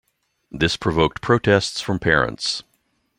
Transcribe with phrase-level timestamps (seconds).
[0.51, 2.63] This provoked protests from parents.